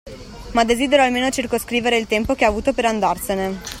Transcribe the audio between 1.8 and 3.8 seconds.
il tempo che ha avuto per andarsene.